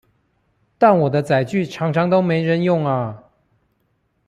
[0.79, 3.23] 但我的載具常常都沒人用啊！